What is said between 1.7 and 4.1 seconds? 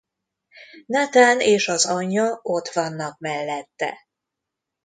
anyja ott vannak mellette.